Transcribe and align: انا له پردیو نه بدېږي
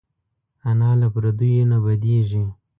انا 0.71 0.89
له 0.99 1.07
پردیو 1.13 1.63
نه 1.71 1.77
بدېږي 1.83 2.43